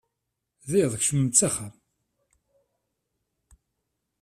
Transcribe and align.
D 0.69 0.71
iḍ, 0.83 0.91
kecmemt 1.01 1.35
s 1.39 1.41
axxam. 1.47 1.73